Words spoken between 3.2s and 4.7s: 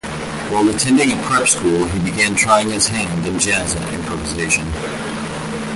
in jazz improvisation.